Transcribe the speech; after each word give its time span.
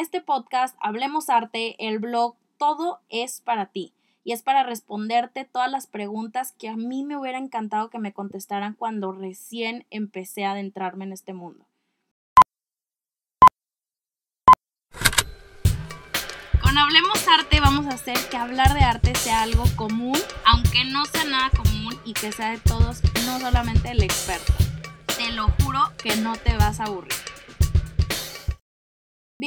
este 0.00 0.20
podcast, 0.20 0.76
Hablemos 0.80 1.30
Arte, 1.30 1.74
el 1.78 1.98
blog, 1.98 2.36
todo 2.58 3.00
es 3.08 3.40
para 3.40 3.66
ti 3.66 3.94
y 4.24 4.32
es 4.32 4.42
para 4.42 4.62
responderte 4.62 5.46
todas 5.46 5.70
las 5.70 5.86
preguntas 5.86 6.52
que 6.52 6.68
a 6.68 6.76
mí 6.76 7.02
me 7.02 7.16
hubiera 7.16 7.38
encantado 7.38 7.88
que 7.88 7.98
me 7.98 8.12
contestaran 8.12 8.74
cuando 8.74 9.12
recién 9.12 9.86
empecé 9.90 10.44
a 10.44 10.52
adentrarme 10.52 11.04
en 11.06 11.12
este 11.12 11.32
mundo. 11.32 11.66
Con 16.62 16.76
Hablemos 16.76 17.26
Arte 17.28 17.60
vamos 17.60 17.86
a 17.86 17.94
hacer 17.94 18.18
que 18.30 18.36
hablar 18.36 18.74
de 18.74 18.80
arte 18.80 19.14
sea 19.14 19.42
algo 19.42 19.64
común, 19.76 20.18
aunque 20.44 20.84
no 20.84 21.06
sea 21.06 21.24
nada 21.24 21.50
común 21.56 21.98
y 22.04 22.12
que 22.12 22.32
sea 22.32 22.50
de 22.50 22.58
todos, 22.58 23.00
no 23.24 23.40
solamente 23.40 23.92
el 23.92 24.02
experto. 24.02 24.52
Te 25.16 25.32
lo 25.32 25.48
juro 25.62 25.80
que 26.02 26.16
no 26.16 26.36
te 26.36 26.54
vas 26.56 26.80
a 26.80 26.84
aburrir. 26.84 27.25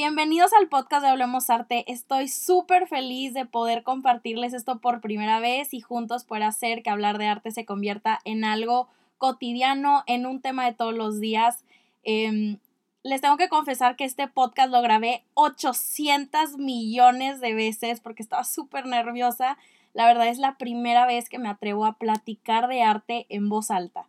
Bienvenidos 0.02 0.54
al 0.54 0.68
podcast 0.68 1.02
de 1.02 1.10
Hablemos 1.10 1.50
Arte. 1.50 1.84
Estoy 1.86 2.28
súper 2.28 2.86
feliz 2.88 3.34
de 3.34 3.44
poder 3.44 3.82
compartirles 3.82 4.54
esto 4.54 4.78
por 4.80 5.02
primera 5.02 5.40
vez 5.40 5.74
y 5.74 5.82
juntos 5.82 6.24
poder 6.24 6.44
hacer 6.44 6.82
que 6.82 6.88
hablar 6.88 7.18
de 7.18 7.26
arte 7.26 7.50
se 7.50 7.66
convierta 7.66 8.18
en 8.24 8.42
algo 8.42 8.88
cotidiano, 9.18 10.02
en 10.06 10.24
un 10.24 10.40
tema 10.40 10.64
de 10.64 10.72
todos 10.72 10.94
los 10.94 11.20
días. 11.20 11.66
Em, 12.02 12.56
les 13.02 13.20
tengo 13.20 13.36
que 13.36 13.50
confesar 13.50 13.96
que 13.96 14.06
este 14.06 14.26
podcast 14.26 14.72
lo 14.72 14.80
grabé 14.80 15.22
800 15.34 16.56
millones 16.56 17.42
de 17.42 17.52
veces 17.52 18.00
porque 18.00 18.22
estaba 18.22 18.44
súper 18.44 18.86
nerviosa. 18.86 19.58
La 19.92 20.06
verdad 20.06 20.28
es 20.28 20.38
la 20.38 20.56
primera 20.56 21.04
vez 21.04 21.28
que 21.28 21.38
me 21.38 21.50
atrevo 21.50 21.84
a 21.84 21.98
platicar 21.98 22.68
de 22.68 22.82
arte 22.82 23.26
en 23.28 23.50
voz 23.50 23.70
alta. 23.70 24.06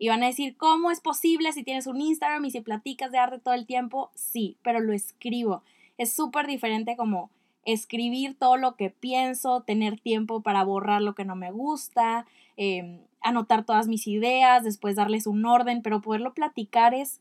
Y 0.00 0.08
van 0.08 0.22
a 0.22 0.28
decir, 0.28 0.56
¿cómo 0.56 0.90
es 0.90 1.00
posible 1.00 1.52
si 1.52 1.62
tienes 1.62 1.86
un 1.86 2.00
Instagram 2.00 2.42
y 2.46 2.50
si 2.50 2.62
platicas 2.62 3.12
de 3.12 3.18
arte 3.18 3.38
todo 3.38 3.52
el 3.52 3.66
tiempo? 3.66 4.10
Sí, 4.14 4.56
pero 4.62 4.80
lo 4.80 4.94
escribo. 4.94 5.62
Es 5.98 6.10
súper 6.10 6.46
diferente 6.46 6.96
como 6.96 7.28
escribir 7.66 8.34
todo 8.34 8.56
lo 8.56 8.76
que 8.76 8.88
pienso, 8.88 9.60
tener 9.60 10.00
tiempo 10.00 10.40
para 10.40 10.64
borrar 10.64 11.02
lo 11.02 11.14
que 11.14 11.26
no 11.26 11.36
me 11.36 11.50
gusta, 11.50 12.24
em, 12.56 13.00
anotar 13.20 13.66
todas 13.66 13.88
mis 13.88 14.06
ideas, 14.06 14.64
después 14.64 14.96
darles 14.96 15.26
un 15.26 15.44
orden, 15.44 15.82
pero 15.82 16.00
poderlo 16.00 16.32
platicar 16.32 16.94
es, 16.94 17.20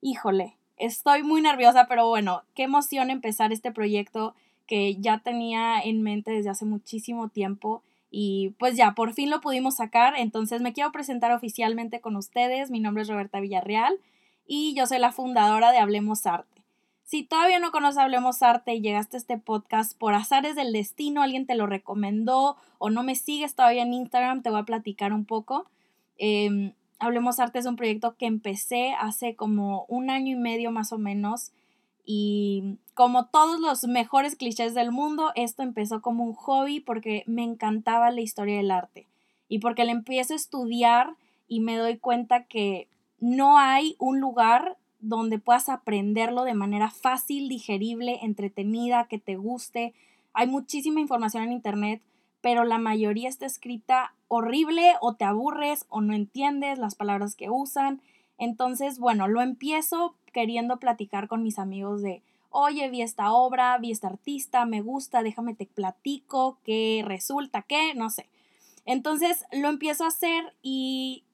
híjole, 0.00 0.56
estoy 0.76 1.22
muy 1.22 1.40
nerviosa, 1.40 1.86
pero 1.88 2.08
bueno, 2.08 2.42
qué 2.56 2.64
emoción 2.64 3.10
empezar 3.10 3.52
este 3.52 3.70
proyecto 3.70 4.34
que 4.66 4.96
ya 4.96 5.20
tenía 5.20 5.78
en 5.78 6.02
mente 6.02 6.32
desde 6.32 6.50
hace 6.50 6.64
muchísimo 6.64 7.28
tiempo 7.28 7.84
y 8.10 8.54
pues 8.58 8.76
ya, 8.76 8.94
por 8.94 9.12
fin 9.12 9.30
lo 9.30 9.40
pudimos 9.40 9.76
sacar. 9.76 10.14
Entonces 10.16 10.62
me 10.62 10.72
quiero 10.72 10.92
presentar 10.92 11.32
oficialmente 11.32 12.00
con 12.00 12.16
ustedes. 12.16 12.70
Mi 12.70 12.80
nombre 12.80 13.02
es 13.02 13.08
Roberta 13.08 13.40
Villarreal 13.40 14.00
y 14.46 14.74
yo 14.74 14.86
soy 14.86 14.98
la 14.98 15.12
fundadora 15.12 15.72
de 15.72 15.78
Hablemos 15.78 16.26
Arte. 16.26 16.62
Si 17.04 17.22
todavía 17.22 17.58
no 17.58 17.70
conoces 17.70 17.98
Hablemos 17.98 18.42
Arte 18.42 18.74
y 18.74 18.80
llegaste 18.80 19.16
a 19.16 19.20
este 19.20 19.38
podcast 19.38 19.96
por 19.96 20.14
azares 20.14 20.56
del 20.56 20.72
destino, 20.72 21.22
alguien 21.22 21.46
te 21.46 21.54
lo 21.54 21.66
recomendó 21.66 22.56
o 22.78 22.90
no 22.90 23.02
me 23.02 23.14
sigues 23.14 23.54
todavía 23.54 23.82
en 23.82 23.94
Instagram, 23.94 24.42
te 24.42 24.50
voy 24.50 24.60
a 24.60 24.64
platicar 24.64 25.12
un 25.12 25.24
poco. 25.24 25.66
Em, 26.16 26.72
Hablemos 26.98 27.38
Arte 27.38 27.60
es 27.60 27.66
un 27.66 27.76
proyecto 27.76 28.16
que 28.16 28.26
empecé 28.26 28.92
hace 28.98 29.36
como 29.36 29.84
un 29.88 30.10
año 30.10 30.36
y 30.36 30.40
medio 30.40 30.70
más 30.70 30.92
o 30.92 30.98
menos 30.98 31.52
y 32.04 32.78
como 32.98 33.26
todos 33.26 33.60
los 33.60 33.84
mejores 33.84 34.34
clichés 34.34 34.74
del 34.74 34.90
mundo, 34.90 35.30
esto 35.36 35.62
empezó 35.62 36.02
como 36.02 36.24
un 36.24 36.32
hobby 36.32 36.80
porque 36.80 37.22
me 37.28 37.44
encantaba 37.44 38.10
la 38.10 38.22
historia 38.22 38.56
del 38.56 38.72
arte 38.72 39.06
y 39.48 39.60
porque 39.60 39.84
le 39.84 39.92
empiezo 39.92 40.32
a 40.32 40.36
estudiar 40.36 41.14
y 41.46 41.60
me 41.60 41.76
doy 41.76 41.98
cuenta 41.98 42.42
que 42.46 42.88
no 43.20 43.56
hay 43.56 43.94
un 44.00 44.18
lugar 44.18 44.78
donde 44.98 45.38
puedas 45.38 45.68
aprenderlo 45.68 46.42
de 46.42 46.54
manera 46.54 46.90
fácil, 46.90 47.48
digerible, 47.48 48.18
entretenida, 48.22 49.06
que 49.06 49.20
te 49.20 49.36
guste. 49.36 49.94
Hay 50.32 50.48
muchísima 50.48 50.98
información 50.98 51.44
en 51.44 51.52
Internet, 51.52 52.02
pero 52.40 52.64
la 52.64 52.78
mayoría 52.78 53.28
está 53.28 53.46
escrita 53.46 54.12
horrible 54.26 54.94
o 55.00 55.14
te 55.14 55.24
aburres 55.24 55.86
o 55.88 56.00
no 56.00 56.14
entiendes 56.14 56.80
las 56.80 56.96
palabras 56.96 57.36
que 57.36 57.48
usan. 57.48 58.00
Entonces, 58.38 58.98
bueno, 58.98 59.28
lo 59.28 59.40
empiezo 59.40 60.16
queriendo 60.32 60.78
platicar 60.78 61.28
con 61.28 61.44
mis 61.44 61.60
amigos 61.60 62.02
de, 62.02 62.22
oye, 62.50 62.88
vi 62.88 63.02
esta 63.02 63.32
obra, 63.32 63.76
vi 63.78 63.90
esta 63.90 64.08
artista, 64.08 64.64
me 64.64 64.80
gusta, 64.80 65.22
déjame 65.22 65.54
te 65.54 65.66
platico, 65.66 66.58
qué 66.64 67.02
resulta, 67.04 67.62
qué, 67.62 67.94
no 67.94 68.10
sé. 68.10 68.28
Entonces 68.84 69.44
lo 69.52 69.68
empiezo 69.68 70.04
a 70.04 70.08
hacer 70.08 70.54
y, 70.62 71.24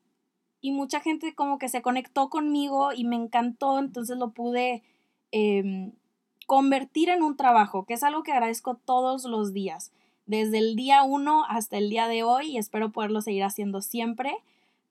y 0.61 0.73
mucha 0.73 1.01
gente 1.01 1.35
como 1.35 1.59
que 1.59 1.69
se 1.69 1.83
conectó 1.83 2.29
conmigo 2.29 2.93
y 2.93 3.05
me 3.05 3.17
encantó, 3.17 3.79
entonces 3.79 4.17
lo 4.17 4.31
pude 4.31 4.83
em, 5.31 5.93
convertir 6.47 7.09
en 7.11 7.23
un 7.23 7.37
trabajo, 7.37 7.85
que 7.85 7.95
es 7.95 8.03
algo 8.03 8.23
que 8.23 8.33
agradezco 8.33 8.75
todos 8.77 9.25
los 9.25 9.53
días, 9.53 9.93
desde 10.27 10.59
el 10.59 10.75
día 10.75 11.03
uno 11.03 11.45
hasta 11.49 11.77
el 11.77 11.91
día 11.91 12.09
de 12.09 12.23
hoy 12.23 12.53
y 12.53 12.59
espero 12.59 12.93
poderlo 12.93 13.21
seguir 13.21 13.45
haciendo 13.45 13.83
siempre. 13.83 14.35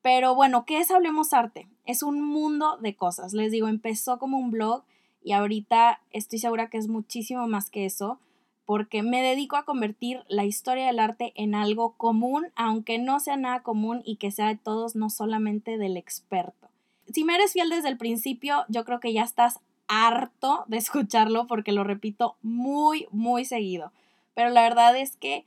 Pero 0.02 0.36
bueno, 0.36 0.66
¿qué 0.66 0.80
es 0.80 0.92
Hablemos 0.92 1.34
Arte? 1.34 1.68
Es 1.86 2.04
un 2.04 2.22
mundo 2.22 2.78
de 2.78 2.96
cosas. 2.96 3.34
Les 3.34 3.52
digo, 3.52 3.68
empezó 3.68 4.20
como 4.20 4.38
un 4.38 4.52
blog 4.52 4.84
y 5.24 5.34
ahorita 5.34 6.02
estoy 6.12 6.40
segura 6.40 6.70
que 6.70 6.78
es 6.78 6.88
muchísimo 6.88 7.48
más 7.48 7.70
que 7.70 7.86
eso, 7.86 8.20
porque 8.66 9.04
me 9.04 9.22
dedico 9.22 9.56
a 9.56 9.66
convertir 9.66 10.24
la 10.28 10.46
historia 10.46 10.88
del 10.88 11.00
arte 11.00 11.34
en 11.36 11.56
algo 11.56 11.94
común, 11.94 12.48
aunque 12.56 12.98
no 12.98 13.20
sea 13.20 13.38
nada 13.38 13.62
común 13.62 14.02
y 14.06 14.16
que 14.16 14.32
sea 14.32 14.48
de 14.48 14.58
todos, 14.58 14.96
no 14.96 15.10
solamente 15.10 15.78
del 15.78 15.98
experto. 15.98 16.70
Si 17.12 17.24
me 17.24 17.36
eres 17.36 17.54
fiel 17.54 17.70
desde 17.70 17.90
el 17.90 17.98
principio, 17.98 18.64
yo 18.70 18.86
creo 18.86 19.00
que 19.00 19.14
ya 19.14 19.24
estás 19.24 19.60
harto 19.88 20.64
de 20.68 20.78
escucharlo 20.78 21.48
porque 21.48 21.72
lo 21.72 21.84
repito 21.84 22.38
muy, 22.42 23.08
muy 23.12 23.46
seguido. 23.46 23.92
Pero 24.34 24.50
la 24.50 24.62
verdad 24.62 24.96
es 24.98 25.18
que, 25.18 25.46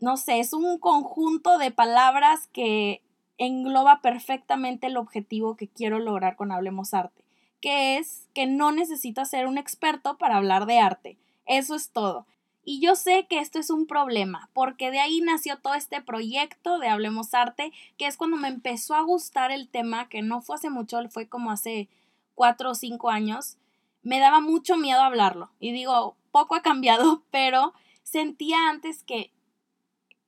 no 0.00 0.16
sé, 0.16 0.40
es 0.40 0.52
un 0.52 0.78
conjunto 0.78 1.58
de 1.58 1.70
palabras 1.70 2.48
que 2.48 3.00
engloba 3.38 4.00
perfectamente 4.02 4.88
el 4.88 4.96
objetivo 4.96 5.56
que 5.56 5.68
quiero 5.68 5.98
lograr 5.98 6.36
con 6.36 6.52
Hablemos 6.52 6.92
Arte, 6.92 7.24
que 7.62 7.96
es 7.96 8.28
que 8.34 8.44
no 8.44 8.72
necesito 8.72 9.24
ser 9.24 9.46
un 9.46 9.56
experto 9.56 10.18
para 10.18 10.36
hablar 10.36 10.66
de 10.66 10.78
arte. 10.78 11.16
Eso 11.46 11.74
es 11.74 11.90
todo. 11.90 12.26
Y 12.64 12.80
yo 12.80 12.94
sé 12.94 13.26
que 13.28 13.38
esto 13.38 13.58
es 13.58 13.70
un 13.70 13.86
problema, 13.86 14.50
porque 14.52 14.90
de 14.90 15.00
ahí 15.00 15.22
nació 15.22 15.58
todo 15.58 15.74
este 15.74 16.02
proyecto 16.02 16.78
de 16.78 16.88
Hablemos 16.88 17.32
Arte, 17.32 17.72
que 17.96 18.06
es 18.06 18.16
cuando 18.16 18.36
me 18.36 18.48
empezó 18.48 18.94
a 18.94 19.02
gustar 19.02 19.50
el 19.50 19.68
tema, 19.68 20.08
que 20.08 20.20
no 20.20 20.42
fue 20.42 20.56
hace 20.56 20.68
mucho, 20.68 20.98
fue 21.08 21.28
como 21.28 21.50
hace 21.50 21.88
cuatro 22.34 22.72
o 22.72 22.74
cinco 22.74 23.08
años. 23.08 23.56
Me 24.02 24.20
daba 24.20 24.40
mucho 24.40 24.76
miedo 24.76 25.00
hablarlo. 25.00 25.50
Y 25.58 25.72
digo, 25.72 26.16
poco 26.30 26.54
ha 26.54 26.62
cambiado, 26.62 27.22
pero 27.30 27.72
sentía 28.02 28.68
antes 28.68 29.02
que 29.02 29.32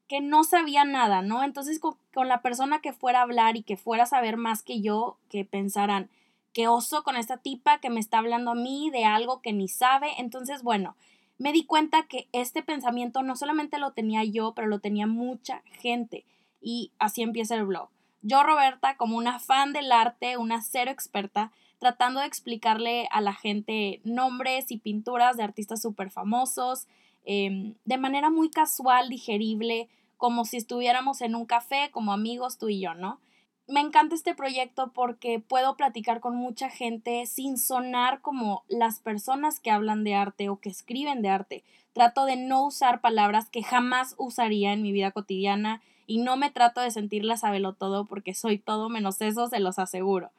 que 0.09 0.21
no 0.21 0.45
sabía 0.45 0.85
nada, 0.85 1.23
¿no? 1.23 1.43
Entonces 1.43 1.81
con, 1.81 1.97
la 2.15 2.43
persona 2.43 2.81
que 2.81 2.93
fuera 2.93 3.21
a 3.21 3.23
hablar 3.23 3.57
y 3.57 3.63
que 3.63 3.77
fuera 3.77 4.05
a 4.05 4.07
saber 4.07 4.37
más 4.37 4.63
que 4.63 4.81
yo, 4.81 5.19
que 5.29 5.45
pensaran, 5.45 6.11
qué 6.55 6.69
oso 6.69 7.03
con 7.03 7.17
esta 7.17 7.37
tipa 7.37 7.81
que 7.81 7.91
me 7.91 8.01
está 8.01 8.19
hablando 8.19 8.53
a 8.53 8.55
mí 8.55 8.89
de 8.91 9.05
algo 9.05 9.43
que 9.43 9.53
ni 9.53 9.69
sabe. 9.69 10.13
Entonces, 10.17 10.63
bueno, 10.63 10.97
me 11.37 11.53
di 11.53 11.67
cuenta 11.67 12.05
que 12.05 12.29
este 12.33 12.63
pensamiento 12.63 13.23
no 13.23 13.37
solamente 13.37 13.77
lo 13.77 13.93
tenía 13.93 14.25
yo, 14.25 14.55
pero 14.55 14.69
lo 14.69 14.79
tenía 14.79 15.07
mucha 15.07 15.63
gente. 15.81 16.25
Y 16.63 16.93
así 16.99 17.21
empieza 17.21 17.57
el 17.57 17.67
blog. 17.67 17.91
Yo, 18.23 18.43
Roberta, 18.43 18.97
como 18.97 19.19
una 19.19 19.39
fan 19.39 19.75
del 19.75 19.93
arte, 19.93 20.39
una 20.39 20.63
cero 20.63 20.91
experta, 20.91 21.53
tratando 21.79 22.21
de 22.21 22.27
explicarle 22.27 23.07
a 23.11 23.21
la 23.21 23.35
gente 23.35 24.01
nombres 24.05 24.71
y 24.71 24.79
pinturas 24.79 25.37
de 25.37 25.43
artistas 25.43 25.83
súper 25.83 26.11
famosos, 26.11 26.87
Em, 27.25 27.75
de 27.85 27.97
manera 27.97 28.31
muy 28.31 28.51
casual, 28.51 29.09
digerible, 29.09 29.89
como 30.17 30.45
si 30.45 30.59
estuviéramos 30.59 31.23
en 31.23 31.35
un 31.35 31.47
café, 31.47 31.91
como 31.91 32.13
amigos 32.13 32.59
tú 32.59 32.69
y 32.69 32.81
yo, 32.81 32.95
¿no? 32.95 33.19
Me 33.67 33.81
encanta 33.81 34.15
este 34.15 34.35
proyecto 34.35 34.93
porque 34.93 35.41
puedo 35.41 35.75
platicar 35.77 36.21
con 36.21 36.37
mucha 36.37 36.69
gente 36.69 37.25
sin 37.25 37.57
sonar 37.57 38.21
como 38.21 38.63
las 38.69 39.01
personas 39.01 39.59
que 39.59 39.71
hablan 39.71 40.05
de 40.05 40.15
arte 40.15 40.51
o 40.51 40.61
que 40.61 40.69
escriben 40.69 41.23
de 41.23 41.31
arte. 41.31 41.65
Trato 41.95 42.27
de 42.27 42.37
no 42.37 42.67
usar 42.67 43.01
palabras 43.01 43.49
que 43.49 43.63
jamás 43.63 44.17
usaría 44.19 44.75
en 44.75 44.83
mi 44.83 44.93
vida 44.93 45.13
cotidiana 45.13 45.81
y 46.07 46.19
no 46.19 46.37
me 46.37 46.51
trato 46.51 46.83
de 46.83 46.91
sentirla 46.91 47.39
sabelo 47.39 47.73
todo 47.73 48.05
porque 48.05 48.35
soy 48.35 48.59
todo 48.59 48.91
menos 48.91 49.23
eso, 49.23 49.49
se 49.49 49.61
los 49.61 49.79
aseguro. 49.79 50.31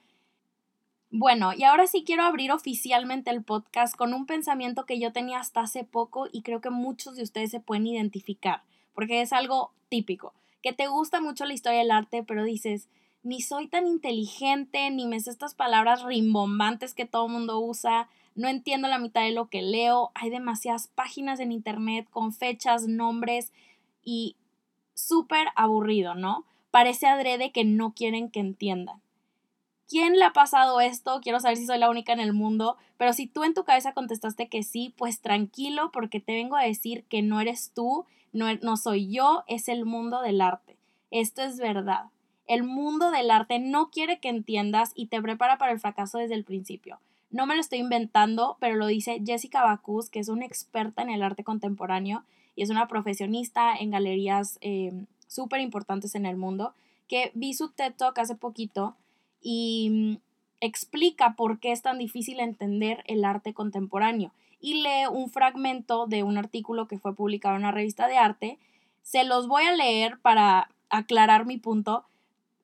Bueno, 1.10 1.54
y 1.54 1.64
ahora 1.64 1.88
sí 1.88 2.04
quiero 2.06 2.24
abrir 2.24 2.52
oficialmente 2.52 3.32
el 3.32 3.44
podcast 3.44 3.96
con 3.96 4.14
un 4.14 4.28
pensamiento 4.28 4.86
que 4.86 5.00
yo 5.00 5.14
tenía 5.14 5.40
hasta 5.40 5.62
hace 5.62 5.84
poco 5.84 6.28
y 6.32 6.44
creo 6.44 6.62
que 6.62 6.70
muchos 6.70 7.16
de 7.16 7.24
ustedes 7.24 7.50
se 7.50 7.60
pueden 7.60 7.88
identificar, 7.88 8.62
porque 8.94 9.22
es 9.22 9.34
algo 9.34 9.72
típico, 9.90 10.34
que 10.62 10.74
te 10.74 10.88
gusta 10.88 11.22
mucho 11.22 11.46
la 11.46 11.54
historia 11.54 11.80
del 11.80 11.92
arte, 11.92 12.24
pero 12.24 12.44
dices, 12.44 12.90
ni 13.26 13.42
soy 13.42 13.68
tan 13.68 13.88
inteligente, 13.88 14.92
ni 14.92 15.08
me 15.08 15.20
sé 15.20 15.32
estas 15.32 15.56
palabras 15.56 16.04
rimbombantes 16.04 16.94
que 16.94 17.08
todo 17.08 17.26
el 17.26 17.32
mundo 17.32 17.60
usa, 17.60 18.08
no 18.36 18.48
entiendo 18.48 18.88
la 18.88 19.00
mitad 19.00 19.24
de 19.24 19.32
lo 19.32 19.50
que 19.50 19.64
leo, 19.64 20.12
hay 20.14 20.30
demasiadas 20.30 20.90
páginas 20.90 21.40
en 21.40 21.52
internet 21.52 22.08
con 22.12 22.34
fechas, 22.34 22.88
nombres 22.88 23.52
y 24.04 24.36
súper 24.94 25.48
aburrido, 25.56 26.14
¿no? 26.14 26.46
Parece 26.70 27.08
adrede 27.08 27.52
que 27.52 27.66
no 27.66 27.96
quieren 27.96 28.30
que 28.30 28.42
entiendan. 28.42 29.02
¿Quién 29.88 30.20
le 30.20 30.26
ha 30.26 30.34
pasado 30.34 30.80
esto? 30.80 31.20
Quiero 31.22 31.40
saber 31.40 31.58
si 31.58 31.66
soy 31.66 31.80
la 31.80 31.90
única 31.90 32.14
en 32.14 32.20
el 32.20 32.34
mundo, 32.34 32.78
pero 32.98 33.12
si 33.12 33.26
tú 33.26 33.44
en 33.44 33.56
tu 33.56 33.64
cabeza 33.64 33.94
contestaste 33.94 34.50
que 34.50 34.62
sí, 34.62 34.94
pues 34.98 35.22
tranquilo 35.22 35.92
porque 35.92 36.20
te 36.20 36.34
vengo 36.34 36.58
a 36.58 36.64
decir 36.64 37.06
que 37.06 37.24
no 37.24 37.42
eres 37.42 37.72
tú, 37.74 38.06
no, 38.34 38.54
no 38.62 38.78
soy 38.78 39.12
yo, 39.12 39.44
es 39.48 39.68
el 39.68 39.86
mundo 39.86 40.22
del 40.22 40.42
arte. 40.42 40.78
Esto 41.10 41.42
es 41.42 41.58
verdad. 41.58 42.06
El 42.48 42.64
mundo 42.64 43.12
del 43.12 43.32
arte 43.32 43.60
no 43.60 43.90
quiere 43.90 44.20
que 44.20 44.30
entiendas 44.30 44.92
y 44.96 45.08
te 45.08 45.22
prepara 45.22 45.58
para 45.58 45.72
el 45.72 45.80
fracaso 45.80 46.18
desde 46.18 46.36
el 46.36 46.44
principio. 46.44 47.00
No 47.32 47.46
me 47.46 47.56
lo 47.56 47.62
estoy 47.62 47.80
inventando, 47.80 48.58
pero 48.60 48.76
lo 48.76 48.88
dice 48.88 49.22
Jessica 49.26 49.64
Bacus, 49.64 50.10
que 50.10 50.20
es 50.20 50.30
una 50.30 50.46
experta 50.46 51.02
en 51.02 51.10
el 51.10 51.24
arte 51.24 51.44
contemporáneo 51.44 52.24
y 52.56 52.62
es 52.64 52.70
una 52.70 52.88
profesionista 52.88 53.76
en 53.76 53.92
galerías 53.92 54.58
eh, 54.62 54.94
súper 55.28 55.60
importantes 55.62 56.16
en 56.16 56.26
el 56.26 56.38
mundo, 56.38 56.74
que 57.08 57.32
vi 57.34 57.54
su 57.54 57.70
TED 57.70 57.94
Talk 57.96 58.18
hace 58.20 58.36
poquito 58.36 58.96
y 59.42 59.90
mm, 59.92 60.18
explica 60.62 61.36
por 61.36 61.60
qué 61.60 61.72
es 61.72 61.82
tan 61.82 61.98
difícil 61.98 62.40
entender 62.40 63.04
el 63.08 63.26
arte 63.26 63.54
contemporáneo 63.54 64.32
y 64.60 64.82
lee 64.82 65.06
un 65.12 65.30
fragmento 65.30 66.08
de 66.08 66.24
un 66.24 66.38
artículo 66.38 66.88
que 66.88 66.98
fue 66.98 67.14
publicado 67.16 67.56
en 67.56 67.62
una 67.62 67.72
revista 67.72 68.08
de 68.08 68.18
arte. 68.18 68.58
Se 69.04 69.24
los 69.24 69.48
voy 69.48 69.64
a 69.64 69.76
leer 69.76 70.20
para 70.20 70.70
aclarar 70.90 71.46
mi 71.46 71.58
punto. 71.58 72.06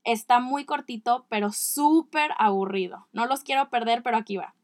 Está 0.03 0.39
muy 0.39 0.65
cortito, 0.65 1.25
pero 1.30 1.51
súper 1.51 2.31
aburrido. 2.38 3.07
No 3.13 3.25
los 3.25 3.42
quiero 3.42 3.69
perder, 3.69 4.03
pero 4.03 4.18
aquí 4.18 4.38
va. 4.38 4.56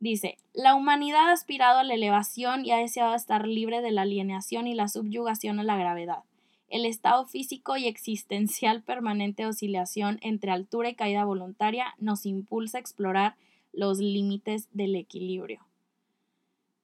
Dice, 0.00 0.36
la 0.52 0.74
humanidad 0.74 1.28
ha 1.28 1.32
aspirado 1.32 1.78
a 1.78 1.84
la 1.84 1.94
elevación 1.94 2.64
y 2.64 2.72
ha 2.72 2.76
deseado 2.76 3.14
estar 3.14 3.46
libre 3.46 3.80
de 3.80 3.92
la 3.92 4.02
alienación 4.02 4.66
y 4.66 4.74
la 4.74 4.88
subyugación 4.88 5.58
a 5.60 5.64
la 5.64 5.76
gravedad 5.76 6.24
el 6.68 6.84
estado 6.84 7.26
físico 7.26 7.76
y 7.76 7.86
existencial 7.86 8.82
permanente 8.82 9.42
de 9.42 9.48
oscilación 9.48 10.18
entre 10.22 10.50
altura 10.50 10.90
y 10.90 10.94
caída 10.94 11.24
voluntaria 11.24 11.94
nos 11.98 12.26
impulsa 12.26 12.78
a 12.78 12.80
explorar 12.80 13.36
los 13.72 13.98
límites 13.98 14.68
del 14.72 14.96
equilibrio. 14.96 15.64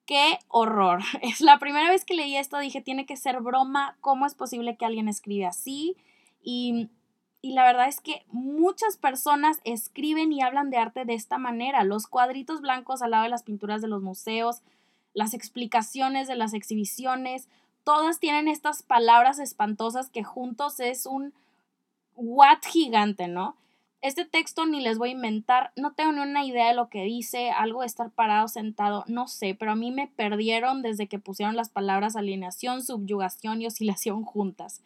¡Qué 0.06 0.38
horror! 0.48 1.00
Es 1.22 1.40
la 1.40 1.58
primera 1.58 1.90
vez 1.90 2.04
que 2.04 2.14
leí 2.14 2.36
esto, 2.36 2.58
dije, 2.58 2.80
tiene 2.80 3.06
que 3.06 3.16
ser 3.16 3.40
broma, 3.40 3.96
¿cómo 4.00 4.26
es 4.26 4.34
posible 4.34 4.76
que 4.76 4.84
alguien 4.84 5.08
escriba 5.08 5.48
así? 5.48 5.96
Y, 6.42 6.88
y 7.42 7.54
la 7.54 7.64
verdad 7.64 7.88
es 7.88 8.00
que 8.00 8.24
muchas 8.30 8.96
personas 8.96 9.60
escriben 9.64 10.32
y 10.32 10.42
hablan 10.42 10.70
de 10.70 10.76
arte 10.76 11.04
de 11.04 11.14
esta 11.14 11.38
manera. 11.38 11.82
Los 11.82 12.06
cuadritos 12.06 12.60
blancos 12.60 13.02
al 13.02 13.10
lado 13.10 13.24
de 13.24 13.30
las 13.30 13.42
pinturas 13.42 13.82
de 13.82 13.88
los 13.88 14.00
museos, 14.00 14.62
las 15.12 15.34
explicaciones 15.34 16.28
de 16.28 16.36
las 16.36 16.54
exhibiciones, 16.54 17.48
todas 17.82 18.20
tienen 18.20 18.46
estas 18.46 18.84
palabras 18.84 19.40
espantosas 19.40 20.08
que 20.08 20.22
juntos 20.22 20.78
es 20.78 21.04
un 21.04 21.34
what 22.14 22.60
gigante, 22.64 23.26
¿no? 23.26 23.56
Este 24.02 24.24
texto 24.24 24.64
ni 24.64 24.80
les 24.80 24.98
voy 24.98 25.10
a 25.10 25.12
inventar, 25.12 25.72
no 25.76 25.94
tengo 25.94 26.12
ni 26.12 26.20
una 26.20 26.44
idea 26.44 26.68
de 26.68 26.74
lo 26.74 26.88
que 26.88 27.02
dice, 27.02 27.50
algo 27.50 27.80
de 27.80 27.86
estar 27.86 28.10
parado, 28.10 28.46
sentado, 28.46 29.04
no 29.08 29.26
sé, 29.26 29.56
pero 29.56 29.72
a 29.72 29.76
mí 29.76 29.90
me 29.90 30.06
perdieron 30.08 30.82
desde 30.82 31.08
que 31.08 31.18
pusieron 31.18 31.56
las 31.56 31.70
palabras 31.70 32.14
alineación, 32.14 32.82
subyugación 32.82 33.62
y 33.62 33.66
oscilación 33.66 34.24
juntas. 34.24 34.82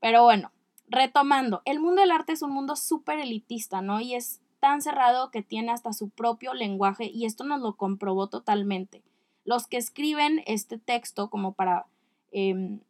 Pero 0.00 0.22
bueno, 0.22 0.50
retomando, 0.88 1.62
el 1.64 1.80
mundo 1.80 2.00
del 2.02 2.10
arte 2.10 2.32
es 2.32 2.42
un 2.42 2.52
mundo 2.52 2.76
súper 2.76 3.18
elitista, 3.18 3.82
¿no? 3.82 4.00
Y 4.00 4.14
es 4.14 4.40
tan 4.60 4.82
cerrado 4.82 5.30
que 5.30 5.42
tiene 5.42 5.70
hasta 5.70 5.92
su 5.92 6.10
propio 6.10 6.54
lenguaje 6.54 7.06
y 7.06 7.26
esto 7.26 7.44
nos 7.44 7.60
lo 7.60 7.76
comprobó 7.76 8.28
totalmente. 8.28 9.02
Los 9.44 9.66
que 9.66 9.76
escriben 9.76 10.42
este 10.46 10.78
texto 10.78 11.30
como 11.30 11.52
para 11.52 11.86
Em, 12.30 12.80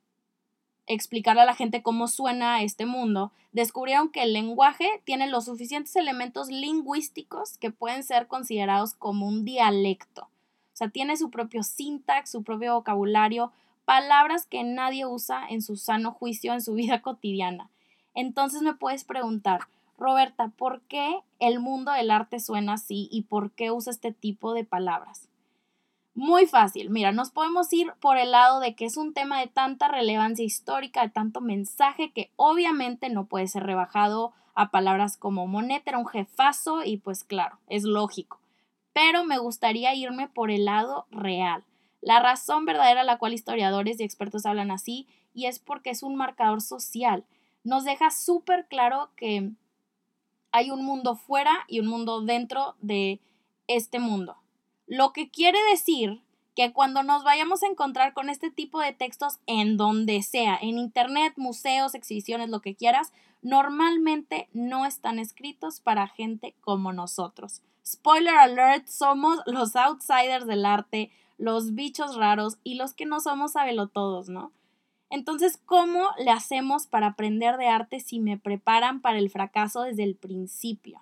explicarle 0.86 1.42
a 1.42 1.46
la 1.46 1.54
gente 1.54 1.82
cómo 1.82 2.08
suena 2.08 2.62
este 2.62 2.86
mundo, 2.86 3.30
descubrieron 3.52 4.08
que 4.08 4.22
el 4.22 4.32
lenguaje 4.32 5.02
tiene 5.04 5.28
los 5.28 5.44
suficientes 5.44 5.94
elementos 5.96 6.48
lingüísticos 6.48 7.58
que 7.58 7.70
pueden 7.70 8.02
ser 8.02 8.26
considerados 8.26 8.94
como 8.94 9.26
un 9.26 9.44
dialecto. 9.44 10.22
O 10.22 10.76
sea, 10.78 10.88
tiene 10.88 11.18
su 11.18 11.30
propio 11.30 11.62
sintax, 11.62 12.30
su 12.30 12.42
propio 12.42 12.74
vocabulario, 12.74 13.52
palabras 13.84 14.46
que 14.46 14.64
nadie 14.64 15.04
usa 15.04 15.46
en 15.46 15.60
su 15.60 15.76
sano 15.76 16.12
juicio 16.12 16.54
en 16.54 16.62
su 16.62 16.72
vida 16.80 17.02
cotidiana. 17.02 17.68
Entonces 18.18 18.62
me 18.62 18.74
puedes 18.74 19.04
preguntar, 19.04 19.60
Roberta, 19.96 20.48
¿por 20.48 20.80
qué 20.88 21.20
el 21.38 21.60
mundo 21.60 21.92
del 21.92 22.10
arte 22.10 22.40
suena 22.40 22.72
así 22.72 23.08
y 23.12 23.22
por 23.22 23.52
qué 23.52 23.70
usa 23.70 23.92
este 23.92 24.10
tipo 24.10 24.54
de 24.54 24.64
palabras? 24.64 25.28
Muy 26.14 26.46
fácil. 26.46 26.90
Mira, 26.90 27.12
nos 27.12 27.30
podemos 27.30 27.72
ir 27.72 27.92
por 28.00 28.18
el 28.18 28.32
lado 28.32 28.58
de 28.58 28.74
que 28.74 28.86
es 28.86 28.96
un 28.96 29.14
tema 29.14 29.38
de 29.38 29.46
tanta 29.46 29.86
relevancia 29.86 30.44
histórica, 30.44 31.02
de 31.02 31.10
tanto 31.10 31.40
mensaje, 31.40 32.10
que 32.10 32.32
obviamente 32.34 33.08
no 33.08 33.26
puede 33.26 33.46
ser 33.46 33.62
rebajado 33.62 34.32
a 34.56 34.72
palabras 34.72 35.16
como 35.16 35.46
Monet 35.46 35.86
era 35.86 35.98
un 35.98 36.08
jefazo 36.08 36.82
y 36.82 36.96
pues 36.96 37.22
claro, 37.22 37.60
es 37.68 37.84
lógico. 37.84 38.40
Pero 38.92 39.22
me 39.22 39.38
gustaría 39.38 39.94
irme 39.94 40.26
por 40.26 40.50
el 40.50 40.64
lado 40.64 41.06
real. 41.12 41.62
La 42.00 42.18
razón 42.18 42.64
verdadera 42.64 43.02
a 43.02 43.04
la 43.04 43.18
cual 43.18 43.32
historiadores 43.32 44.00
y 44.00 44.02
expertos 44.02 44.44
hablan 44.44 44.72
así 44.72 45.06
y 45.34 45.46
es 45.46 45.60
porque 45.60 45.90
es 45.90 46.02
un 46.02 46.16
marcador 46.16 46.60
social. 46.60 47.24
Nos 47.68 47.84
deja 47.84 48.10
súper 48.10 48.66
claro 48.66 49.10
que 49.14 49.50
hay 50.52 50.70
un 50.70 50.86
mundo 50.86 51.16
fuera 51.16 51.66
y 51.68 51.80
un 51.80 51.86
mundo 51.86 52.22
dentro 52.22 52.76
de 52.80 53.20
este 53.66 53.98
mundo. 53.98 54.38
Lo 54.86 55.12
que 55.12 55.28
quiere 55.28 55.58
decir 55.70 56.22
que 56.56 56.72
cuando 56.72 57.02
nos 57.02 57.24
vayamos 57.24 57.62
a 57.62 57.66
encontrar 57.66 58.14
con 58.14 58.30
este 58.30 58.50
tipo 58.50 58.80
de 58.80 58.94
textos 58.94 59.38
en 59.44 59.76
donde 59.76 60.22
sea, 60.22 60.56
en 60.58 60.78
internet, 60.78 61.34
museos, 61.36 61.94
exhibiciones, 61.94 62.48
lo 62.48 62.62
que 62.62 62.74
quieras, 62.74 63.12
normalmente 63.42 64.48
no 64.54 64.86
están 64.86 65.18
escritos 65.18 65.80
para 65.80 66.08
gente 66.08 66.54
como 66.62 66.94
nosotros. 66.94 67.60
Spoiler 67.84 68.34
alert, 68.34 68.86
somos 68.86 69.40
los 69.44 69.76
outsiders 69.76 70.46
del 70.46 70.64
arte, 70.64 71.10
los 71.36 71.74
bichos 71.74 72.16
raros 72.16 72.56
y 72.64 72.76
los 72.76 72.94
que 72.94 73.04
no 73.04 73.20
somos 73.20 73.52
todos, 73.92 74.30
¿no? 74.30 74.52
Entonces, 75.10 75.58
¿cómo 75.64 76.10
le 76.18 76.30
hacemos 76.30 76.86
para 76.86 77.08
aprender 77.08 77.56
de 77.56 77.68
arte 77.68 78.00
si 78.00 78.20
me 78.20 78.36
preparan 78.36 79.00
para 79.00 79.18
el 79.18 79.30
fracaso 79.30 79.82
desde 79.82 80.04
el 80.04 80.14
principio? 80.16 81.00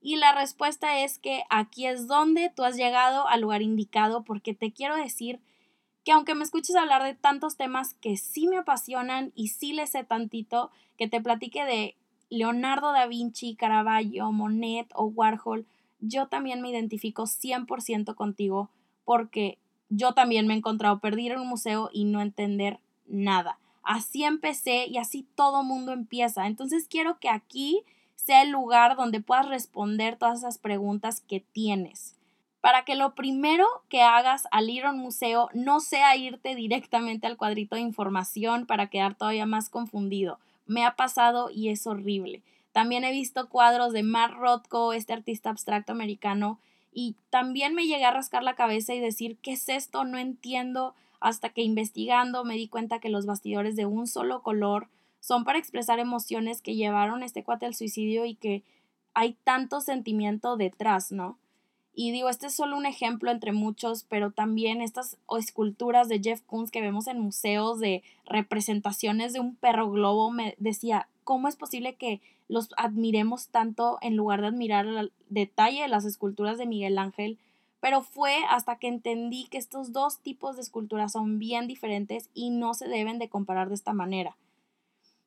Y 0.00 0.16
la 0.16 0.32
respuesta 0.32 1.00
es 1.00 1.18
que 1.18 1.44
aquí 1.50 1.86
es 1.86 2.06
donde 2.06 2.50
tú 2.54 2.64
has 2.64 2.76
llegado 2.76 3.28
al 3.28 3.40
lugar 3.40 3.62
indicado 3.62 4.24
porque 4.24 4.54
te 4.54 4.72
quiero 4.72 4.96
decir 4.96 5.40
que 6.04 6.12
aunque 6.12 6.34
me 6.34 6.44
escuches 6.44 6.76
hablar 6.76 7.02
de 7.02 7.14
tantos 7.14 7.56
temas 7.56 7.94
que 7.94 8.16
sí 8.16 8.48
me 8.48 8.58
apasionan 8.58 9.32
y 9.34 9.48
sí 9.48 9.72
les 9.72 9.90
sé 9.90 10.04
tantito, 10.04 10.70
que 10.96 11.08
te 11.08 11.20
platique 11.20 11.64
de 11.64 11.96
Leonardo 12.30 12.92
da 12.92 13.06
Vinci, 13.06 13.54
Caravaggio, 13.56 14.32
Monet 14.32 14.88
o 14.94 15.04
Warhol, 15.06 15.66
yo 16.00 16.28
también 16.28 16.60
me 16.60 16.70
identifico 16.70 17.24
100% 17.24 18.14
contigo 18.14 18.70
porque 19.04 19.58
yo 19.88 20.12
también 20.12 20.46
me 20.46 20.54
he 20.54 20.56
encontrado 20.58 21.00
perdido 21.00 21.34
en 21.34 21.40
un 21.40 21.48
museo 21.48 21.90
y 21.92 22.04
no 22.04 22.20
entender 22.20 22.80
nada. 23.08 23.58
Así 23.82 24.24
empecé 24.24 24.86
y 24.86 24.98
así 24.98 25.26
todo 25.34 25.62
mundo 25.62 25.92
empieza. 25.92 26.46
Entonces 26.46 26.86
quiero 26.88 27.18
que 27.18 27.28
aquí 27.28 27.82
sea 28.14 28.42
el 28.42 28.50
lugar 28.50 28.96
donde 28.96 29.20
puedas 29.20 29.48
responder 29.48 30.16
todas 30.16 30.40
esas 30.40 30.58
preguntas 30.58 31.20
que 31.20 31.40
tienes. 31.40 32.14
Para 32.60 32.84
que 32.84 32.96
lo 32.96 33.14
primero 33.14 33.66
que 33.88 34.02
hagas 34.02 34.46
al 34.50 34.68
ir 34.68 34.84
a 34.84 34.90
un 34.90 34.98
museo 34.98 35.48
no 35.54 35.80
sea 35.80 36.16
irte 36.16 36.54
directamente 36.54 37.26
al 37.26 37.36
cuadrito 37.36 37.76
de 37.76 37.82
información 37.82 38.66
para 38.66 38.88
quedar 38.90 39.14
todavía 39.14 39.46
más 39.46 39.70
confundido. 39.70 40.38
Me 40.66 40.84
ha 40.84 40.96
pasado 40.96 41.50
y 41.50 41.70
es 41.70 41.86
horrible. 41.86 42.42
También 42.72 43.04
he 43.04 43.12
visto 43.12 43.48
cuadros 43.48 43.92
de 43.92 44.02
Mark 44.02 44.34
Rothko, 44.36 44.92
este 44.92 45.12
artista 45.12 45.50
abstracto 45.50 45.92
americano, 45.92 46.60
y 46.92 47.16
también 47.30 47.74
me 47.74 47.86
llegué 47.86 48.04
a 48.04 48.12
rascar 48.12 48.42
la 48.42 48.54
cabeza 48.54 48.94
y 48.94 49.00
decir, 49.00 49.38
¿qué 49.40 49.52
es 49.52 49.68
esto? 49.68 50.04
No 50.04 50.18
entiendo. 50.18 50.94
Hasta 51.20 51.50
que 51.50 51.62
investigando 51.62 52.44
me 52.44 52.54
di 52.54 52.68
cuenta 52.68 53.00
que 53.00 53.08
los 53.08 53.26
bastidores 53.26 53.76
de 53.76 53.86
un 53.86 54.06
solo 54.06 54.42
color 54.42 54.88
son 55.20 55.44
para 55.44 55.58
expresar 55.58 55.98
emociones 55.98 56.62
que 56.62 56.76
llevaron 56.76 57.22
a 57.22 57.26
este 57.26 57.44
cuate 57.44 57.66
al 57.66 57.74
suicidio 57.74 58.24
y 58.24 58.34
que 58.34 58.62
hay 59.14 59.36
tanto 59.44 59.80
sentimiento 59.80 60.56
detrás, 60.56 61.10
¿no? 61.10 61.38
Y 62.00 62.12
digo, 62.12 62.28
este 62.28 62.46
es 62.46 62.54
solo 62.54 62.76
un 62.76 62.86
ejemplo 62.86 63.32
entre 63.32 63.50
muchos, 63.50 64.04
pero 64.04 64.30
también 64.30 64.80
estas 64.80 65.18
esculturas 65.36 66.08
de 66.08 66.20
Jeff 66.22 66.42
Koons 66.42 66.70
que 66.70 66.80
vemos 66.80 67.08
en 67.08 67.18
museos 67.18 67.80
de 67.80 68.04
representaciones 68.24 69.32
de 69.32 69.40
un 69.40 69.56
perro 69.56 69.90
globo, 69.90 70.30
me 70.30 70.54
decía, 70.58 71.08
¿cómo 71.24 71.48
es 71.48 71.56
posible 71.56 71.96
que 71.96 72.20
los 72.46 72.68
admiremos 72.76 73.48
tanto 73.48 73.98
en 74.00 74.14
lugar 74.14 74.42
de 74.42 74.46
admirar 74.46 74.86
el 74.86 75.12
detalle 75.28 75.82
de 75.82 75.88
las 75.88 76.04
esculturas 76.04 76.56
de 76.56 76.66
Miguel 76.66 76.98
Ángel? 76.98 77.36
Pero 77.80 78.02
fue 78.02 78.44
hasta 78.48 78.76
que 78.76 78.88
entendí 78.88 79.46
que 79.46 79.58
estos 79.58 79.92
dos 79.92 80.18
tipos 80.18 80.56
de 80.56 80.62
esculturas 80.62 81.12
son 81.12 81.38
bien 81.38 81.66
diferentes 81.66 82.28
y 82.34 82.50
no 82.50 82.74
se 82.74 82.88
deben 82.88 83.18
de 83.18 83.28
comparar 83.28 83.68
de 83.68 83.76
esta 83.76 83.92
manera. 83.92 84.36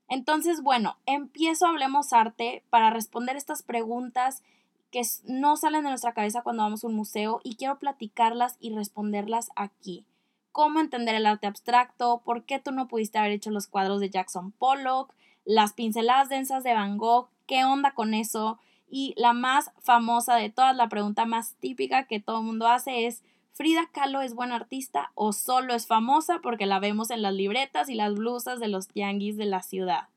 Entonces, 0.10 0.62
bueno, 0.62 0.98
empiezo 1.05 1.65
Hablemos 1.65 2.12
Arte 2.12 2.63
para 2.70 2.89
responder 2.89 3.38
estas 3.38 3.63
preguntas 3.63 4.43
que 4.91 5.01
no 5.24 5.55
salen 5.55 5.84
de 5.84 5.89
nuestra 5.89 6.13
cabeza 6.13 6.41
cuando 6.41 6.63
vamos 6.63 6.84
a 6.84 6.88
un 6.88 6.96
museo 6.96 7.39
y 7.46 7.55
quiero 7.55 7.79
platicarlas 7.79 8.58
y 8.60 8.75
responderlas 8.75 9.50
aquí. 9.55 10.05
¿Cómo 10.51 10.81
entender 10.81 11.15
el 11.15 11.25
arte 11.25 11.48
abstracto? 11.48 12.22
¿Por 12.25 12.43
qué 12.43 12.60
tú 12.60 12.74
no 12.74 12.89
pudiste 12.89 13.17
haber 13.17 13.31
hecho 13.31 13.51
los 13.51 13.67
cuadros 13.67 14.01
de 14.01 14.10
Jackson 14.10 14.51
Pollock? 14.51 15.13
Las 15.46 15.72
pinceladas 15.72 16.27
densas 16.27 16.63
de 16.65 16.74
Van 16.74 16.98
Gogh, 16.98 17.29
¿qué 17.48 17.63
onda 17.63 17.93
con 17.93 18.13
eso? 18.13 18.60
Y 18.91 19.13
la 19.17 19.31
más 19.31 19.71
famosa 19.79 20.36
de 20.36 20.50
todas, 20.50 20.75
la 20.75 20.89
pregunta 20.89 21.25
más 21.25 21.55
típica 21.55 22.05
que 22.05 22.19
todo 22.19 22.39
el 22.39 22.45
mundo 22.45 22.67
hace 22.67 23.07
es, 23.07 23.24
¿Frida 23.53 23.89
Kahlo 23.91 24.21
es 24.21 24.33
buena 24.33 24.55
artista 24.55 25.12
o 25.15 25.33
solo 25.33 25.74
es 25.74 25.88
famosa 25.88 26.39
porque 26.43 26.65
la 26.65 26.79
vemos 26.79 27.10
en 27.10 27.21
las 27.21 27.33
libretas 27.33 27.89
y 27.89 27.95
las 27.95 28.13
blusas 28.13 28.60
de 28.60 28.67
los 28.67 28.89
yanguis 28.93 29.38
de 29.38 29.45
la 29.45 29.62
ciudad? 29.62 30.10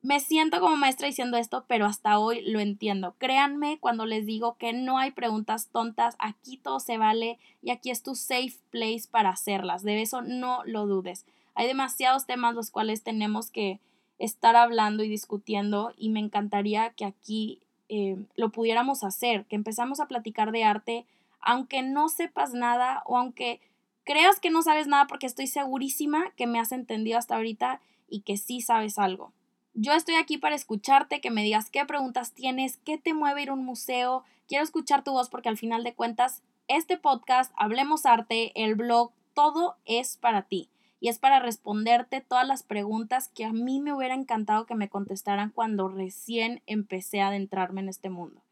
Me 0.00 0.20
siento 0.20 0.60
como 0.60 0.76
maestra 0.76 1.06
diciendo 1.06 1.36
esto, 1.36 1.64
pero 1.66 1.84
hasta 1.84 2.18
hoy 2.18 2.42
lo 2.42 2.60
entiendo. 2.60 3.14
Créanme 3.18 3.78
cuando 3.80 4.06
les 4.06 4.24
digo 4.24 4.56
que 4.56 4.72
no 4.72 4.98
hay 4.98 5.10
preguntas 5.10 5.68
tontas, 5.72 6.14
aquí 6.18 6.58
todo 6.58 6.78
se 6.78 6.96
vale 6.96 7.38
y 7.60 7.70
aquí 7.70 7.90
es 7.90 8.02
tu 8.02 8.14
safe 8.14 8.54
place 8.70 9.08
para 9.10 9.30
hacerlas. 9.30 9.82
De 9.82 10.00
eso 10.00 10.22
no 10.22 10.62
lo 10.64 10.86
dudes. 10.86 11.26
Hay 11.54 11.66
demasiados 11.66 12.26
temas 12.26 12.54
los 12.54 12.70
cuales 12.70 13.02
tenemos 13.02 13.50
que 13.50 13.80
estar 14.18 14.56
hablando 14.56 15.02
y 15.02 15.08
discutiendo 15.08 15.92
y 15.96 16.10
me 16.10 16.20
encantaría 16.20 16.90
que 16.90 17.04
aquí 17.04 17.60
eh, 17.88 18.16
lo 18.36 18.50
pudiéramos 18.50 19.04
hacer, 19.04 19.44
que 19.46 19.56
empezamos 19.56 20.00
a 20.00 20.06
platicar 20.06 20.52
de 20.52 20.64
arte, 20.64 21.06
aunque 21.40 21.82
no 21.82 22.08
sepas 22.08 22.52
nada 22.52 23.02
o 23.06 23.16
aunque 23.16 23.60
creas 24.04 24.40
que 24.40 24.50
no 24.50 24.62
sabes 24.62 24.86
nada, 24.86 25.06
porque 25.06 25.26
estoy 25.26 25.46
segurísima 25.46 26.30
que 26.36 26.46
me 26.46 26.58
has 26.58 26.72
entendido 26.72 27.18
hasta 27.18 27.36
ahorita 27.36 27.80
y 28.08 28.20
que 28.20 28.36
sí 28.36 28.60
sabes 28.60 28.98
algo. 28.98 29.32
Yo 29.74 29.92
estoy 29.92 30.14
aquí 30.14 30.38
para 30.38 30.54
escucharte, 30.54 31.20
que 31.20 31.30
me 31.30 31.42
digas 31.42 31.70
qué 31.70 31.84
preguntas 31.84 32.32
tienes, 32.32 32.78
qué 32.78 32.96
te 32.96 33.12
mueve 33.12 33.42
ir 33.42 33.50
a 33.50 33.54
un 33.54 33.64
museo. 33.64 34.24
Quiero 34.48 34.64
escuchar 34.64 35.04
tu 35.04 35.12
voz 35.12 35.28
porque 35.28 35.48
al 35.48 35.58
final 35.58 35.84
de 35.84 35.94
cuentas, 35.94 36.42
este 36.66 36.96
podcast, 36.96 37.52
Hablemos 37.56 38.06
Arte, 38.06 38.52
el 38.54 38.74
blog, 38.74 39.12
todo 39.34 39.76
es 39.84 40.16
para 40.16 40.42
ti. 40.42 40.70
Y 41.00 41.08
es 41.08 41.18
para 41.18 41.40
responderte 41.40 42.20
todas 42.20 42.46
las 42.46 42.62
preguntas 42.62 43.28
que 43.28 43.44
a 43.44 43.52
mí 43.52 43.80
me 43.80 43.92
hubiera 43.92 44.14
encantado 44.14 44.66
que 44.66 44.74
me 44.74 44.88
contestaran 44.88 45.50
cuando 45.50 45.88
recién 45.88 46.62
empecé 46.66 47.20
a 47.20 47.28
adentrarme 47.28 47.80
en 47.80 47.88
este 47.88 48.10
mundo. 48.10 48.42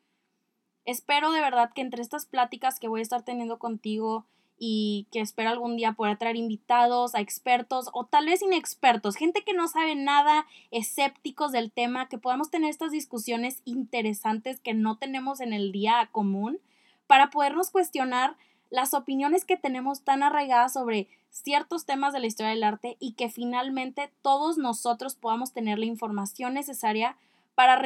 Espero 0.84 1.32
de 1.32 1.40
verdad 1.40 1.72
que 1.74 1.80
entre 1.80 2.02
estas 2.02 2.26
pláticas 2.26 2.78
que 2.78 2.88
voy 2.88 3.00
a 3.00 3.02
estar 3.02 3.22
teniendo 3.22 3.58
contigo, 3.58 4.26
y 4.58 5.08
que 5.10 5.20
espero 5.20 5.50
algún 5.50 5.76
día 5.76 5.92
poder 5.92 6.16
traer 6.16 6.36
invitados 6.36 7.14
a 7.14 7.20
expertos 7.20 7.90
o 7.92 8.06
tal 8.06 8.26
vez 8.26 8.42
inexpertos, 8.42 9.16
gente 9.16 9.42
que 9.42 9.52
no 9.52 9.68
sabe 9.68 9.94
nada, 9.94 10.46
escépticos 10.70 11.52
del 11.52 11.72
tema, 11.72 12.08
que 12.08 12.18
podamos 12.18 12.50
tener 12.50 12.70
estas 12.70 12.92
discusiones 12.92 13.62
interesantes 13.64 14.60
que 14.60 14.74
no 14.74 14.96
tenemos 14.96 15.40
en 15.40 15.52
el 15.52 15.72
día 15.72 16.08
común 16.12 16.60
para 17.06 17.30
podernos 17.30 17.70
cuestionar 17.70 18.36
las 18.74 18.92
opiniones 18.92 19.44
que 19.44 19.56
tenemos 19.56 20.02
tan 20.02 20.24
arraigadas 20.24 20.72
sobre 20.72 21.06
ciertos 21.30 21.86
temas 21.86 22.12
de 22.12 22.18
la 22.18 22.26
historia 22.26 22.50
del 22.50 22.64
arte 22.64 22.96
y 22.98 23.12
que 23.12 23.30
finalmente 23.30 24.10
todos 24.20 24.58
nosotros 24.58 25.14
podamos 25.14 25.52
tener 25.52 25.78
la 25.78 25.84
información 25.84 26.54
necesaria 26.54 27.16
para 27.54 27.80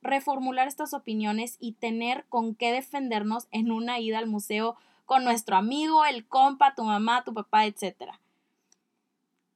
reformular 0.00 0.68
estas 0.68 0.94
opiniones 0.94 1.58
y 1.60 1.72
tener 1.72 2.24
con 2.30 2.54
qué 2.54 2.72
defendernos 2.72 3.46
en 3.50 3.70
una 3.70 4.00
ida 4.00 4.16
al 4.16 4.26
museo 4.26 4.76
con 5.04 5.22
nuestro 5.22 5.56
amigo, 5.56 6.06
el 6.06 6.26
compa, 6.26 6.74
tu 6.74 6.84
mamá, 6.84 7.24
tu 7.24 7.34
papá, 7.34 7.66
etc. 7.66 8.12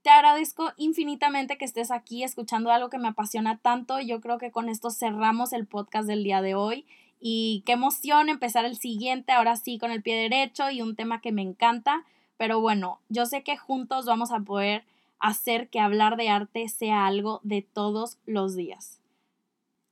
Te 0.03 0.11
agradezco 0.11 0.73
infinitamente 0.77 1.57
que 1.57 1.65
estés 1.65 1.91
aquí 1.91 2.23
escuchando 2.23 2.71
algo 2.71 2.91
que 2.91 2.99
me 2.99 3.09
apasiona 3.09 3.57
tanto. 3.57 3.99
Yo 4.01 4.21
creo 4.21 4.37
que 4.37 4.51
con 4.51 4.69
esto 4.69 4.91
cerramos 4.91 5.55
el 5.55 5.67
podcast 5.67 6.07
del 6.07 6.23
día 6.23 6.43
de 6.43 6.55
hoy. 6.55 6.85
Y 7.29 7.65
qué 7.67 7.73
emoción 7.73 8.29
empezar 8.29 8.65
el 8.65 8.77
siguiente, 8.77 9.33
ahora 9.33 9.57
sí, 9.57 9.79
con 9.79 9.91
el 9.91 10.01
pie 10.01 10.15
derecho 10.15 10.71
y 10.71 10.81
un 10.81 10.95
tema 10.95 11.21
que 11.21 11.33
me 11.33 11.43
encanta. 11.43 12.05
Pero 12.37 12.61
bueno, 12.61 13.01
yo 13.09 13.27
sé 13.27 13.43
que 13.43 13.57
juntos 13.57 14.07
vamos 14.07 14.31
a 14.31 14.39
poder 14.39 14.85
hacer 15.19 15.69
que 15.69 15.81
hablar 15.81 16.17
de 16.17 16.29
arte 16.29 16.69
sea 16.69 17.05
algo 17.05 17.41
de 17.43 17.63
todos 17.63 18.19
los 18.27 18.55
días. 18.55 19.01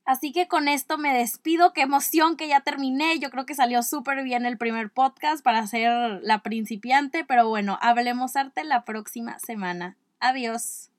Así 0.05 0.31
que 0.31 0.47
con 0.47 0.69
esto 0.69 0.97
me 0.97 1.13
despido. 1.13 1.73
Qué 1.73 1.81
emoción 1.81 2.37
que 2.37 2.47
ya 2.47 2.61
terminé. 2.61 3.19
Yo 3.19 3.29
creo 3.31 3.45
que 3.45 3.53
salió 3.53 3.83
súper 3.83 4.23
bien 4.23 4.45
el 4.45 4.57
primer 4.57 4.89
podcast 4.89 5.43
para 5.43 5.67
ser 5.67 6.21
la 6.23 6.39
principiante, 6.39 7.25
pero 7.25 7.49
bueno, 7.49 7.77
hablemos 7.81 8.37
arte 8.37 8.63
la 8.63 8.85
próxima 8.85 9.39
semana. 9.39 9.97
Adiós. 10.21 10.89